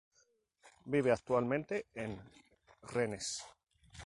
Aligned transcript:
Vive 0.85 1.11
actualmente 1.11 1.85
en 1.93 2.19
Rennes. 2.81 3.45